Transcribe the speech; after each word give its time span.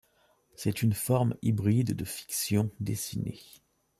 C'est 0.55 0.81
une 0.81 0.93
forme 0.93 1.35
hybride 1.43 1.93
de 1.95 2.05
fiction 2.05 2.71
dessinée. 2.79 3.39